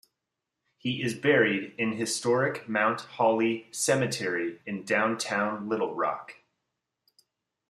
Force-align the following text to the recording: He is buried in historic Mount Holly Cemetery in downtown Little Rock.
He 0.79 1.03
is 1.03 1.13
buried 1.13 1.75
in 1.77 1.91
historic 1.91 2.67
Mount 2.67 3.01
Holly 3.01 3.67
Cemetery 3.69 4.59
in 4.65 4.83
downtown 4.83 5.69
Little 5.69 5.93
Rock. 5.93 6.37